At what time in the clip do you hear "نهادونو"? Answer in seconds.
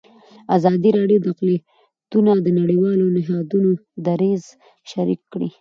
3.17-3.71